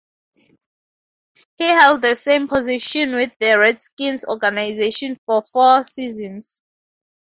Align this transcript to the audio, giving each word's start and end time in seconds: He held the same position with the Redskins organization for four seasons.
He 1.59 1.63
held 1.63 2.01
the 2.01 2.15
same 2.15 2.47
position 2.47 3.11
with 3.13 3.37
the 3.37 3.59
Redskins 3.59 4.25
organization 4.25 5.19
for 5.27 5.43
four 5.43 5.83
seasons. 5.83 6.63